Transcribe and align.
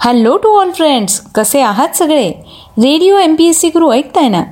Hello 0.00 0.36
to 0.36 0.48
all 0.60 0.70
friends 0.70 1.20
कसे 1.34 1.60
आहात 1.60 1.96
सगळे? 1.96 2.28
Radio 2.78 3.16
M 3.18 3.34
P 3.34 3.44
S 3.44 3.58
C 3.60 3.68
Guru 3.68 3.90
ऐकताय 3.92 4.28
ना? 4.28 4.42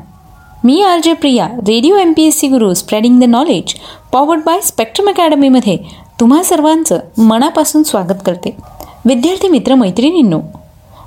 मी 0.64 0.82
R 0.82 1.00
J 1.04 1.12
Priya 1.12 1.46
Radio 1.46 1.96
M 1.96 2.12
P 2.16 2.22
S 2.22 2.38
C 2.38 2.48
Guru 2.48 2.74
spreading 2.74 3.20
the 3.20 3.24
knowledge 3.24 3.74
powered 4.12 4.40
by 4.46 4.60
Spectrum 4.60 5.08
अकॅडमीमध्ये 5.08 5.78
तुम्हा 6.20 6.42
सर्वांचं 6.42 6.98
मनापासून 7.18 7.82
स्वागत 7.82 8.24
करते. 8.26 8.56
विद्यार्थी 9.04 9.48
मित्र 9.48 9.74
मैत्रिणींनो 9.74 10.40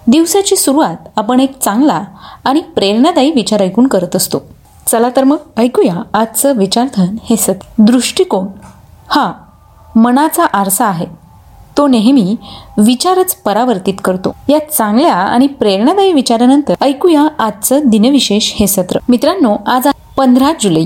दिवसाची 0.07 0.55
सुरुवात 0.55 1.07
आपण 1.15 1.39
एक 1.39 1.59
चांगला 1.59 2.03
आणि 2.45 2.61
प्रेरणादायी 2.61 3.31
विचार 3.31 3.61
ऐकून 3.61 3.87
करत 3.87 4.15
असतो. 4.15 4.37
चला 4.87 5.09
तर 5.15 5.23
मग 5.23 5.37
ऐकूया 5.57 6.01
आजचं 6.13 6.57
विचारधन 6.57 7.15
हे 7.29 7.35
सत 7.35 7.65
दृष्टिकोन. 7.77 8.47
हा 9.09 9.31
मनाचा 9.95 10.45
आरसा 10.45 10.85
आहे. 10.85 11.05
तो 11.79 11.87
नेहमी 11.87 12.35
विचारच 12.77 13.35
परावर्तित 13.35 13.93
करतो. 14.03 14.35
या 14.49 14.71
चांगल्या 14.71 15.13
आणि 15.13 15.47
प्रेरणादायी 15.47 16.13
विचारानंतर 16.13 16.73
ऐकूया 16.81 17.27
आजचं 17.39 17.79
दिनविशेष 17.85 18.53
हे 18.55 18.67
सत्र. 18.67 18.99
मित्रांनो 19.09 19.55
आज 19.67 19.87
पंधरा 20.17 20.51
जुलै. 20.61 20.85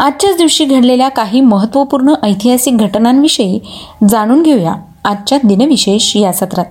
आजच्याच 0.00 0.36
दिवशी 0.36 0.64
घडलेल्या 0.64 1.08
काही 1.08 1.40
महत्त्वपूर्ण 1.40 2.14
ऐतिहासिक 2.22 2.76
घटनांविषयी 2.76 3.60
जाणून 4.08 4.42
घेऊया 4.42 4.74
आजच्या 5.04 5.38
दिनविशेष 5.44 6.16
या 6.16 6.32
सत्रात. 6.32 6.64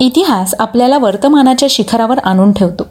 इतिहास 0.00 0.54
आपल्याला 0.58 0.98
वर्तमानाच्या 0.98 1.68
शिखरावर 1.70 2.18
आणून 2.18 2.52
ठेवतो 2.52 2.82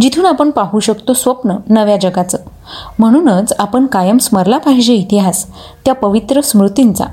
जिथून 0.00 0.26
आपण 0.26 0.50
पाहू 0.50 0.80
शकतो 0.80 1.12
स्वप्न 1.12 1.56
नव्या 1.68 1.96
जगाचं. 1.96 2.38
म्हणूनच 2.98 3.52
आपण 3.58 3.86
कायम 3.86 4.18
स्मरला 4.18 4.58
पाहिजे 4.58 4.94
इतिहास 4.94 5.46
त्या 5.84 5.94
पवित्र 5.94 6.40
स्मृतींचा. 6.40 7.04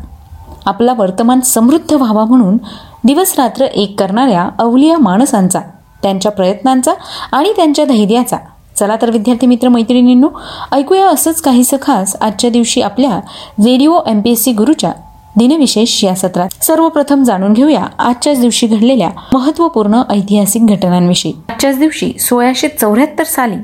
आपला 0.66 0.94
वर्तमान 0.94 1.40
समृद्ध 1.40 1.94
व्हावा 1.94 2.26
म्हणून 2.26 2.58
दिवसरात्र 3.04 3.66
एक 3.66 4.00
करणाऱ्या 4.00 4.50
अवलिया 4.60 4.98
माणसांचा 4.98 5.60
त्यांच्या 6.04 6.32
प्रयत्नांचा 6.32 6.94
आणि 7.32 7.54
त्यांच्या 7.56 7.86
धैर्याचा. 7.86 8.38
चला 8.80 8.96
तर 9.02 9.12
विद्यार्थी 9.12 9.48
मित्र 9.48 9.70
मैत्रिणींनो 9.70 10.30
ऐकूया 10.72 11.08
असंच 11.08 11.42
काहीसं 11.42 11.78
खास 11.82 12.16
आजच्या 12.22 12.50
दिवशी 12.50 12.82
आपल्या 12.82 13.18
Radio 13.60 14.00
M 14.08 14.22
P 14.22 14.32
S 14.32 14.44
C 14.44 14.52
गुरुच्या 14.52 14.92
दिनविशेष 15.38 16.04
या 16.04 16.16
सत्रात. 16.16 16.64
सर्वप्रथम 16.64 17.24
जाणून 17.24 17.54
घेऊया 17.54 17.86
आजच्याच 18.00 18.40
दिवशी 18.42 18.68
घडलेल्या 18.68 19.10
महत्त्वपूर्ण 19.34 20.02
ऐतिहासिक 20.10 20.66
घटनांविषयी. 20.66 21.32
आजच्याच 21.50 21.80
दिवशी 21.80 22.12
सोळाशे 22.20 22.68
चौऱ्याहत्तर 22.68 23.24
साली 23.24 23.56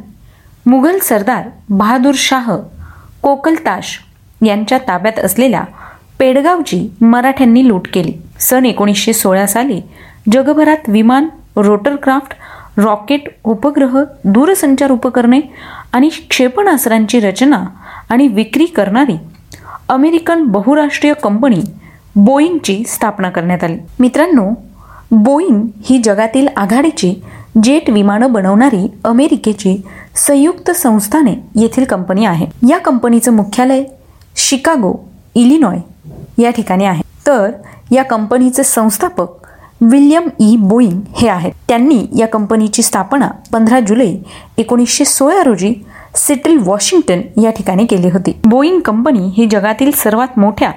मुघल 0.65 0.97
सरदार 0.99 1.47
बहादूर 1.69 2.13
शाह 2.17 2.55
कोकलताश 3.23 3.97
यांच्या 4.45 4.77
ताब्यात 4.77 5.19
असलेल्या 5.19 5.63
पेडगावची 6.21 6.89
मराठ्यांनी 7.01 7.67
लूट 7.67 7.87
केली. 7.93 8.13
सन 8.39 8.65
एकोणीसशे 8.65 9.13
सोळा 9.13 9.47
साली 9.47 9.81
जगभरात 10.31 10.77
विमान 10.87 11.27
रोटरक्राफ्ट 11.55 12.33
रॉकेट 12.79 13.23
उपग्रह 13.43 14.03
दूरसंचार 14.25 14.91
उपकरणे 14.91 15.39
आणि 15.93 16.09
क्षेपणास्त्रांची 16.29 17.19
रचना 17.19 17.63
आणि 18.09 18.27
विक्री 18.27 18.65
करणारी 18.65 19.17
अमेरिकन 19.89 20.43
बहुराष्ट्रीय 20.43 21.13
कंपनी 21.13 21.61
बोईंगची 22.15 22.83
स्थापना 22.87 23.29
करण्यात 23.29 23.63
आली. 23.63 23.77
मित्रांनो 23.99 24.49
बोईंग 25.11 25.67
ही 25.83 25.97
जगातील 26.03 26.47
आघाडीची 26.57 27.13
जेट 27.63 27.89
विमानं 27.89 28.33
बनवणारी 28.33 28.87
अमेरिकेची 29.03 29.81
संयुक्त 30.15 30.71
संस्थाने 30.71 31.33
येथील 31.55 31.83
कंपनी 31.83 32.25
आहे. 32.25 32.45
या 32.69 32.77
कंपनीचं 32.77 33.33
मुख्यालय 33.33 33.83
शिकागो 34.35 35.09
इलिनॉय. 35.35 35.77
या 36.41 36.49
ठिकाणी 36.49 36.85
आहे. 36.85 37.01
तर 37.27 37.51
या 37.91 38.03
कंपनीचे 38.03 38.63
संस्थापक 38.63 39.27
विल्यम 39.81 40.27
ई. 40.39 40.55
बोईंग 40.55 41.01
हे 41.15 41.27
आहेत. 41.27 41.51
त्यांनी 41.67 42.05
या 42.17 42.27
कंपनीची 42.27 42.81
स्थापना 42.81 43.27
पंधरा 43.53 43.79
जुलै 43.79 44.15
एकोणीसशे 44.57 45.05
सोळा 45.05 45.43
रोजी 45.43 45.73
सिटल 46.15 46.57
वॉशिंग्टन 46.57 47.41
या 47.41 47.51
ठिकाणी 47.51 47.85
केली 47.85 48.09
होती. 48.09 48.35
बोईंग 48.45 48.79
कंपनी 48.79 49.27
ही 49.37 49.45
जगातील 49.45 49.91
सर्वात 49.91 50.39
मोठ्या 50.39 50.71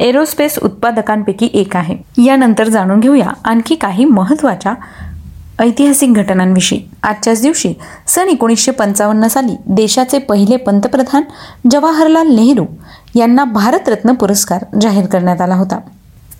एरोस्पेस 0.00 0.58
उत्पादकांपैकी 0.62 1.48
एक 1.54 1.76
आहे. 1.76 1.96
यानंतर 2.24 2.68
जाणून 2.68 3.00
घेऊया 3.00 3.32
आणखी 3.44 3.74
काही 3.74 4.04
महत्त्वाच्या 4.04 4.74
ऐतिहासिक 5.60 6.12
घटनांविषयी. 6.12 6.80
आजच्याच 7.02 7.42
दिवशी 7.42 7.72
सन 8.06 8.28
एकोणीसशे 8.28 8.70
पंचावन्न 8.70 9.26
साली 9.26 9.56
देशाचे 9.66 10.18
पहिले 10.18 10.56
पंतप्रधान 10.56 11.22
जवाहरलाल 11.70 12.28
नेहरू 12.28 12.64
यांना 13.14 13.44
भारतरत्न 13.44 14.12
पुरस्कार 14.12 14.64
जाहीर 14.80 15.06
करण्यात 15.06 15.40
आला 15.40 15.54
होता. 15.54 15.78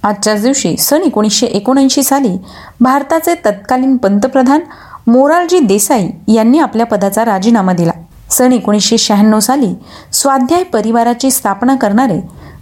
आजच्याच 0.03 0.43
दिवशी 0.43 0.77
सन 0.77 1.03
एकोणीसशे 1.03 1.47
एकोणऐंशी 1.47 2.03
साली 2.03 2.37
भारताचे 2.81 3.35
तत्कालीन 3.45 3.97
पंतप्रधान 3.97 4.61
मोरारजी 5.07 5.59
देसाई 5.61 6.09
यांनी 6.35 6.59
आपल्या 6.59 6.87
पदाचा 6.87 7.25
राजीनामा 7.25 7.73
दिला. 7.73 7.93
सन 8.31 8.53
एकोणीसशे 8.53 8.99
शहाण्णव 8.99 9.41
साली 9.41 9.75
स्वाध्याय 10.13 10.63
परिवाराची 10.63 11.31
स्थापना 11.31 11.75
करणारे 11.75 12.21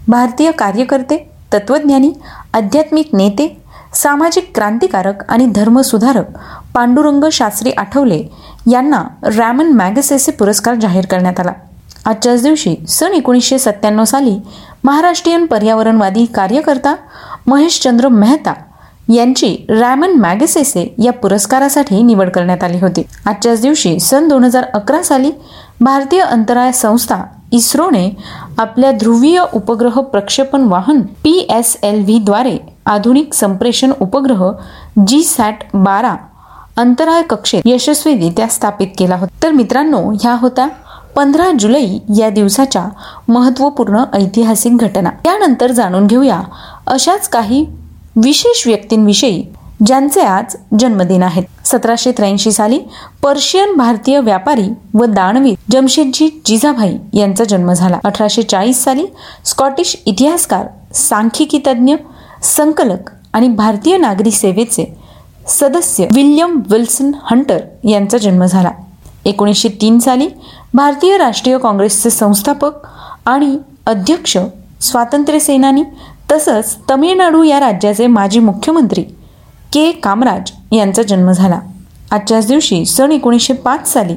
भारतीय 0.09 0.51
कार्यकर्ते 0.51 1.17
तत्वज्ञानी 1.53 2.13
आध्यात्मिक 2.55 3.15
नेते 3.15 3.47
सामाजिक 3.95 4.51
क्रांतिकारक 4.55 5.23
आणि 5.29 5.47
धर्मसुधारक 5.47 6.25
पांडुरंग 6.75 7.25
शास्त्री 7.33 7.71
आठवले 7.71 8.23
यांना 8.73 9.03
रॅमन 9.23 9.73
मॅगसेसे 9.73 10.33
पुरस्कार 10.33 10.75
जाहीर 10.75 11.07
करण्यात 11.07 11.41
आला. 11.41 11.53
आजच्याच 12.09 12.43
दिवशी 12.43 12.75
सन 12.89 13.13
एकोणीसशे 13.15 13.59
सत्त्याण्णव 13.59 14.05
साली 14.05 14.37
महाराष्ट्रीयन 14.85 15.45
पर्यावरणवादी 15.47 16.25
कार्यकर्ता 16.35 16.95
महेशचंद्र 17.47 18.09
मेहता 18.09 18.53
यांची 19.13 19.57
रॅमन 19.69 20.13
मॅगसेसे 20.21 20.87
या 21.05 21.13
पुरस्कारासाठी 21.13 22.03
निवड 22.03 22.31
करण्यात 22.31 22.65
आली 22.65 22.79
होती. 22.81 23.03
आजच्याच 23.27 23.61
दिवशी 23.61 23.99
सन 24.01 24.29
दोन 24.29 24.45
हजार 24.45 24.65
अकरा 24.75 25.03
साली 25.03 25.31
भारतीय 25.81 26.21
अंतराळ 26.21 26.71
संस्था 26.71 27.23
इस्रोने 27.53 28.09
आपल्या 28.59 28.91
ध्रुवीय 28.93 29.41
उपग्रह 29.55 30.01
प्रक्षेपण 30.03 30.65
वाहन 30.69 31.01
पी 31.25 31.39
एस 31.51 31.77
एल 31.83 32.03
व्हीद्वारे 32.05 32.57
आधुनिक 32.87 33.35
संप्रेषण 33.35 33.93
उपग्रह 34.01 34.51
जी 35.07 35.23
सॅट 35.23 35.65
बारा 35.75 36.15
अंतराळ 36.77 37.23
कक्षेत 37.31 37.63
यशस्वीरित्या 37.67 38.47
स्थापित 38.49 38.89
केला 38.99 39.17
होता. 39.17 39.43
तर 39.43 39.51
मित्रांनो 39.53 40.11
ह्या 40.13 40.37
होत्या 40.41 40.67
पंधरा 41.17 41.51
जुलै 41.59 41.87
या 42.19 42.31
दिवसाच्या 42.31 42.89
महत्त्वपूर्ण 43.29 44.05
ऐतिहासिक 44.15 44.77
घटना. 44.77 45.11
त्यानंतर 45.25 45.71
जाणून 45.71 46.07
घेऊया 46.07 46.41
अशाच 46.87 47.29
काही 47.29 47.67
विशेष 48.17 48.67
व्यक्तींविषयी 48.67 49.45
ज्यांचे 49.87 50.21
आज 50.21 50.57
जन्मदिन 50.79 51.23
आहेत. 51.23 51.45
सतराशे 51.65 52.13
त्र्याऐंशी 52.13 52.53
साली 52.53 52.79
पर्शियन 53.23 53.75
भारतीय 53.77 54.21
व्यापारी 54.21 54.69
व 54.95 55.05
दानवीर 55.05 55.55
जमशेदजी 55.71 56.43
जिजाभाई 56.47 56.97
यांचा 57.13 57.45
जन्म 57.45 57.73
झाला. 57.73 57.99
अठराशे 58.05 58.43
चाळीस 58.43 58.85
साली 58.85 59.07
स्कॉटिश 59.45 59.97
इतिहासकार 60.07 60.67
सांख्यिकी 60.95 61.59
तज्ज्ञ 61.59 61.95
संकलक 62.43 63.11
आणि 63.33 63.49
भारतीय 63.49 63.97
नागरी 63.97 64.31
सेवेचे 64.31 64.97
सदस्य 65.49 66.07
विल्यम 66.15 66.61
विल्सन 66.71 67.11
हंटर 67.31 67.59
यांचा 67.85 68.19
जन्म 68.19 68.45
झाला. 68.45 68.71
एकोणीसशे 69.25 69.69
तीन 69.81 69.99
साली 69.99 70.29
भारतीय 70.75 71.17
राष्ट्रीय 71.19 71.59
काँग्रेसचे 71.59 72.11
संस्थापक 72.11 72.87
आणि 73.27 73.57
अध्यक्ष 73.87 74.37
स्वातंत्र्य 74.81 75.39
सेनानी 75.39 75.83
तसंच 76.33 76.77
तमिळनाडू 76.91 77.43
या 77.43 77.61
राज्याचे 77.61 78.07
माजी 78.07 78.41
मुख्यमंत्री 78.41 79.03
के 79.73 79.91
कामराज 79.93 80.51
यांचा 80.73 81.03
जन्म 81.03 81.31
झाला. 81.33 81.59
आजच्याच 82.11 82.47
दिवशी 82.47 82.85
सन 82.87 83.13
एकोणीसशे 83.13 83.55
पाच 83.55 83.93
साली 83.93 84.15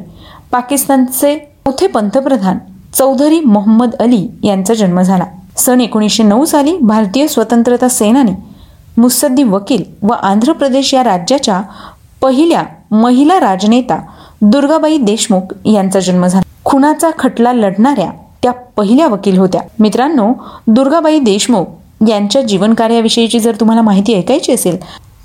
पाकिस्तानचे 0.52 1.36
चौथे 1.66 1.88
पंतप्रधान 1.88 2.58
चौधरी 2.94 3.40
मोहम्मद 3.40 3.96
अली 3.96 4.28
यांचा 4.44 4.74
जन्म 4.74 5.02
झाला. 5.02 5.26
सन 5.58 5.82
एकोणीसशे 5.82 6.24
नऊ 6.24 6.46
साली 6.46 6.78
भारतीय 6.78 7.28
स्वतंत्रता 7.28 7.88
सेनानी 7.90 8.32
मुसद्दी 8.98 9.44
वकील 9.44 9.84
व 10.02 10.14
आंध्र 10.14 10.54
प्रदेश 10.54 10.94
या 10.94 11.04
राज्याच्या 11.04 11.62
पहिल्या 12.22 12.64
महिला 12.92 13.40
राजनेता 13.40 14.00
दुर्गाबाई 14.42 14.98
देशमुख 14.98 15.54
यांचा 15.66 16.00
जन्म 16.00 16.26
झाला. 16.28 16.50
खुनाचा 16.66 17.10
खटला 17.20 17.52
लढणाऱ्या 17.54 18.10
त्या 18.44 18.52
पहिल्या 18.78 19.08
वकील 19.08 19.38
होत्या. 19.38 19.62
मित्रांनो 19.80 20.32
दुर्गाबाई 20.68 21.20
देशमुख 21.20 22.10
यांच्या 22.10 22.42
जीवनकार्याविषयीची 22.42 23.40
जर 23.40 23.56
तुम्हाला 23.60 23.82
माहिती 23.82 24.14
ऐकायची 24.14 24.52
असेल 24.52 24.78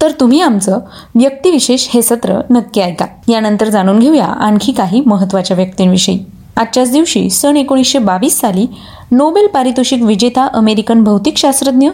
तर 0.03 0.11
तुम्ही 0.21 0.41
आमचं 0.41 0.79
व्यक्तिविशेष 1.15 1.87
हे 1.91 2.03
सत्र 2.03 2.41
नक्की 2.51 2.81
ऐका. 2.81 3.07
यानंतर 3.29 3.69
जाणून 3.69 3.99
घेऊया 3.99 4.27
आणखी 4.27 4.73
काही 4.73 5.03
महत्त्वाच्या 5.07 5.57
व्यक्तींविषयी. 5.57 6.19
आजच्याच 6.57 6.93
दिवशी 6.93 7.29
सन 7.31 7.57
एकोणीसशे 7.57 7.99
बावीस 7.99 8.41
साली 8.41 8.67
नोबेल 9.13 9.47
पारितोषिक 9.47 10.03
विजेता 10.03 10.47
अमेरिकन 10.53 11.03
भौतिकशास्त्रज्ञ 11.05 11.89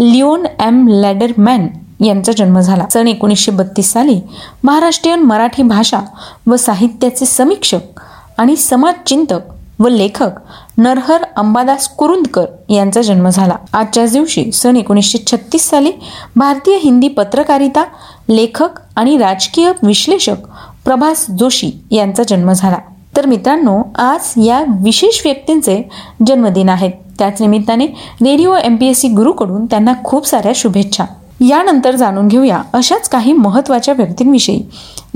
लिओन 0.00 0.46
एम 0.60 0.86
लॅडरमॅन 0.88 1.66
यांचा 2.04 2.32
जन्म 2.32 2.60
झाला. 2.60 2.84
सन 2.92 3.08
एकोणीसशे 3.08 3.52
बत्तीस 3.52 3.92
साली 3.92 4.20
महाराष्ट्रीयन 4.64 5.20
मराठी 5.20 5.62
भाषा 5.62 6.00
व 6.46 6.56
साहित्याचे 6.56 7.26
समीक्षक 7.26 8.00
आणि 8.38 8.56
समाजचिंतक 8.56 9.80
व 9.80 9.88
लेखक 9.88 10.30
नरहर 10.78 11.22
अंबादास 11.36 11.88
कुरुंदकर 11.88 12.46
यांचा 12.68 13.02
जन्म 13.02 13.28
झाला. 13.28 13.54
आजच्याच 13.72 14.12
दिवशी 14.12 14.50
सन 14.52 14.76
एकोणीसशे 14.76 15.18
छत्तीस 15.26 15.68
साली 15.70 15.92
भारतीय 16.36 16.76
हिंदी 16.76 17.08
पत्रकारिता 17.08 17.84
लेखक 18.28 18.80
आणि 18.96 19.16
राजकीय 19.18 19.72
विश्लेषक 19.82 20.46
प्रभास 20.84 21.26
जोशी 21.38 21.70
यांचा 21.90 22.22
जन्म 22.28 22.52
झाला. 22.52 22.78
तर 23.16 23.26
मित्रांनो 23.26 23.82
आज 23.98 24.32
या 24.44 24.64
विशेष 24.82 25.20
व्यक्तींचे 25.24 25.82
जन्मदिन 26.26 26.68
आहेत 26.68 26.92
त्याच 27.18 27.40
निमित्ताने 27.40 27.86
Radio 27.86 28.54
M 28.54 28.76
P 28.76 28.86
S 28.86 29.00
C 29.00 29.08
गुरुकडून 29.08 29.66
त्यांना 29.66 29.92
खूप 30.04 30.26
साऱ्या 30.26 30.52
शुभेच्छा. 30.54 31.04
यानंतर 31.40 31.96
जाणून 31.96 32.28
घेऊया 32.28 32.62
अशाच 32.72 33.08
काही 33.08 33.32
महत्त्वाच्या 33.32 33.94
व्यक्तींविषयी 33.94 34.62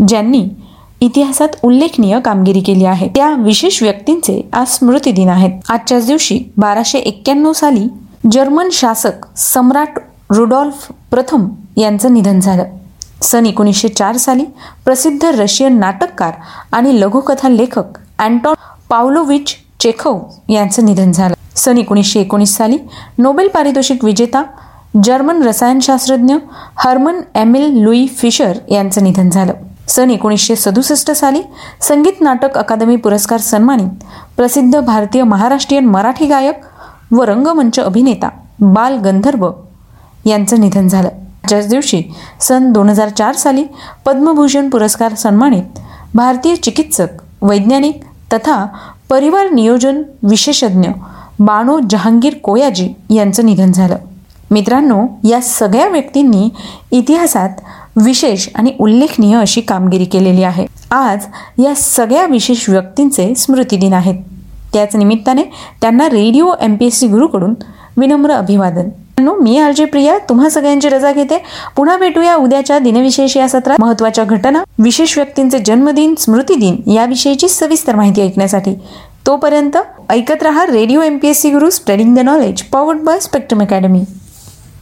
ज्यांनी 0.08 0.44
इतिहासात 1.00 1.48
उल्लेखनीय 1.62 2.18
कामगिरी 2.20 2.60
केली 2.60 2.84
आहे. 2.84 3.08
त्या 3.08 3.30
विशेष 3.38 3.82
व्यक्तींचे 3.82 4.40
आज 4.52 4.68
स्मृती 4.68 5.12
दिन 5.12 5.28
आहेत. 5.28 5.50
आजच्याच 5.68 6.06
दिवशी 6.06 6.38
बाराशे 6.56 6.98
एक्क्याण्णव 6.98 7.52
साली 7.52 7.86
जर्मन 8.32 8.68
शासक 8.72 9.26
सम्राट 9.36 9.98
रुडॉल्फ 10.30 10.90
प्रथम 11.10 11.48
यांचं 11.76 12.14
निधन 12.14 12.40
झालं. 12.40 12.64
सन 13.22 13.46
एकोणीसशे 13.46 13.88
चार 13.88 14.16
साली 14.16 14.44
प्रसिद्ध 14.84 15.24
रशियन 15.24 15.78
नाटककार 15.78 16.32
आणि 16.72 17.00
लघुकथा 17.00 17.48
लेखक 17.48 17.98
अँटॉन 18.18 18.54
पावलोविच 18.88 19.54
चेखव 19.80 20.18
यांचं 20.48 20.84
निधन 20.84 21.12
झालं. 21.12 21.34
सन 21.56 21.78
एकोणीसशे 21.78 22.20
एकोणीस 22.20 22.56
साली 22.56 22.78
नोबेल 23.18 23.48
पारितोषिक 23.48 24.04
विजेता 24.04 24.42
जर्मन 24.94 25.42
रसायनशास्त्रज्ञ 25.42 26.34
हर्मन 26.76 27.20
एमिल 27.34 27.78
लुई 27.82 28.06
फिशर 28.06 28.58
यांचं 28.68 29.04
निधन 29.04 29.30
झालं. 29.30 29.52
सन 29.88 30.10
एकोणीसशे 30.10 30.56
सदुसष्ट 30.56 31.10
साली 31.10 31.40
संगीत 31.80 32.20
नाटक 32.20 32.58
अकादमी 32.58 32.96
पुरस्कार 32.96 33.40
सन्मानित 33.40 34.04
प्रसिद्ध 34.36 34.80
भारतीय 34.80 35.22
महाराष्ट्रीयन 35.22 35.86
मराठी 35.86 36.26
गायक 36.26 36.60
व 37.12 37.22
रंगमंच 37.22 37.80
अभिनेता 37.80 38.28
बाल 38.60 38.98
गंधर्व 38.98 39.50
यांचं 40.26 40.60
निधन 40.60 40.88
झालं. 40.88 41.08
त्याच 41.48 41.68
दिवशी 41.68 42.02
सन 42.40 42.72
दोन 42.72 42.88
हजार 42.88 43.08
चार 43.08 43.34
साली 43.34 43.64
पद्मभूषण 44.06 44.68
पुरस्कार 44.68 45.14
सन्मानित 45.14 45.80
भारतीय 46.14 46.54
चिकित्सक 46.56 47.22
वैज्ञानिक 47.42 48.04
तथा 48.32 48.64
परिवार 49.10 49.50
नियोजन 49.50 50.02
विशेषज्ञ 50.22 50.88
बाणो 51.40 51.80
जहांगीर 51.90 52.34
कोयाजी 52.34 52.88
यांचं 53.10 53.46
निधन 53.46 53.72
झालं. 53.72 53.96
मित्रांनो 54.52 55.06
या 55.28 55.40
सगळ्या 55.40 55.88
व्यक्तींनी 55.88 56.48
इतिहासात 56.92 57.48
विशेष 58.04 58.48
आणि 58.54 58.72
उल्लेखनीय 58.80 59.36
अशी 59.36 59.60
कामगिरी 59.60 60.04
केलेली 60.04 60.42
आहे. 60.42 60.66
आज 60.90 61.24
या 61.64 61.74
सगळ्या 61.74 62.26
विशेष 62.26 62.68
व्यक्तींचे 62.68 63.34
स्मृतिदिन 63.34 63.92
आहेत. 63.92 64.14
त्याच 64.72 64.96
निमित्ताने 64.96 65.42
त्यांना 65.80 66.08
Radio 66.08 66.52
M 66.60 66.76
P 66.76 66.86
S 66.86 66.98
C 67.00 67.06
गुरुकडून 67.06 67.54
विनम्र 67.96 68.30
अभिवादन. 68.30 68.88
मी 69.20 69.58
आर 69.58 69.72
जे 69.72 69.84
प्रिया 69.84 70.16
तुम्हा 70.28 70.48
सगळ्यांची 70.48 70.88
रजा 70.88 71.12
घेते. 71.12 71.38
पुन्हा 71.76 71.96
भेटूया 71.96 72.34
उद्याच्या 72.34 72.78
दिनविशेष 72.78 73.36
या 73.36 73.48
सत्रात. 73.48 73.80
महत्त्वाच्या 73.80 74.24
घटना 74.24 74.62
विशेष 74.78 75.16
व्यक्तींचे 75.18 75.58
जन्मदिन 75.58 76.14
स्मृती 76.18 76.54
दिन 76.54 76.90
याविषयीची 76.90 77.48
सविस्तर 77.48 77.96
माहिती 77.96 78.22
ऐकण्यासाठी. 78.22 78.74
तोपर्यंत 79.26 79.76
ऐकत 80.10 80.42
रहा 80.42 80.64
Radio 80.66 81.02
M 81.02 81.18
P 81.18 81.28
S 81.28 81.40
C 81.42 81.50
Guru 81.50 81.70
spreading 81.70 82.14
the 82.16 82.18
knowledge 82.18 82.62
powered 82.62 83.00
by 83.00 83.20
Spectrum 83.20 83.60
Academy. 83.60 84.02